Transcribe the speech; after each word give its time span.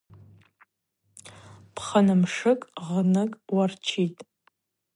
Пхынмшыкӏ 1.75 2.67
гъныкӏ 2.85 3.39
уарчитӏ. 3.55 4.23